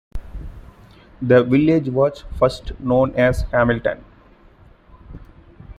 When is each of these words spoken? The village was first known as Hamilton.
The 1.21 1.43
village 1.43 1.89
was 1.89 2.23
first 2.39 2.71
known 2.79 3.13
as 3.13 3.43
Hamilton. 3.51 4.03